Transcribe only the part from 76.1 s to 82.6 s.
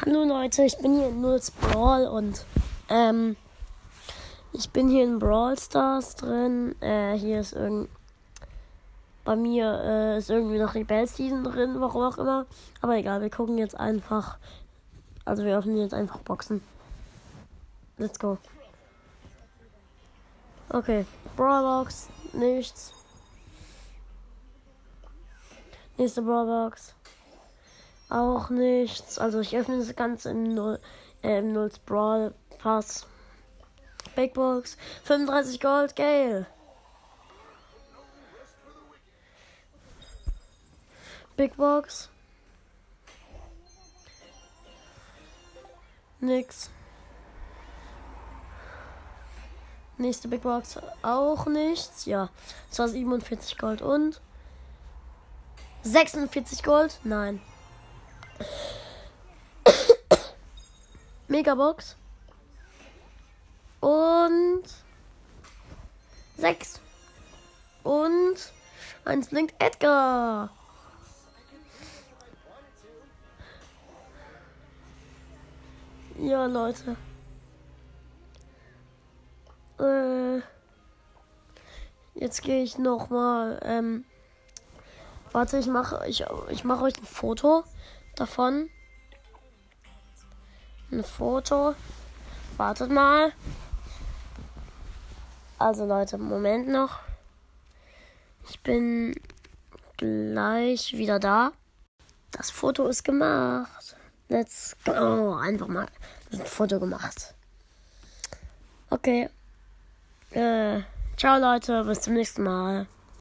Ja, Leute. Äh, jetzt